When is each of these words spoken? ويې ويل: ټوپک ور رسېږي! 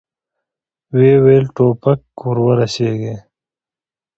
ويې 0.95 1.15
ويل: 1.23 1.45
ټوپک 1.55 2.01
ور 2.35 2.55
رسېږي! 2.59 3.15